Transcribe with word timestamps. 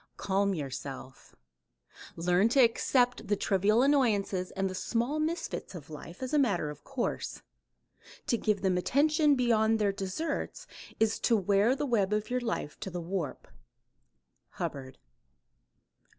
Calm 0.17 0.55
yourself. 0.55 1.35
"Learn 2.15 2.49
to 2.49 2.59
accept 2.59 3.27
the 3.27 3.35
trivial 3.35 3.83
annoyances 3.83 4.49
and 4.49 4.67
the 4.67 4.73
small 4.73 5.19
misfits 5.19 5.75
of 5.75 5.91
life 5.91 6.23
as 6.23 6.33
a 6.33 6.39
matter 6.39 6.71
of 6.71 6.83
course. 6.83 7.43
To 8.25 8.35
give 8.35 8.63
them 8.63 8.79
attention 8.79 9.35
beyond 9.35 9.77
their 9.77 9.91
deserts 9.91 10.65
is 10.99 11.19
to 11.19 11.37
wear 11.37 11.75
the 11.75 11.85
web 11.85 12.13
of 12.13 12.31
your 12.31 12.41
life 12.41 12.79
to 12.79 12.89
the 12.89 12.99
warp." 12.99 13.47
Hubbard. 14.53 14.97